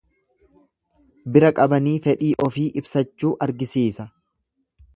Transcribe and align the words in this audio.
Bira 1.35 1.51
qabanii 1.59 1.93
fedhii 2.07 2.31
ofii 2.47 2.65
ibsachuu 2.81 3.35
argisiisa. 3.49 4.09